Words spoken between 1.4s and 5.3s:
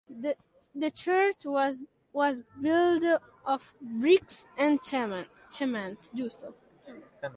was built of bricks and cement.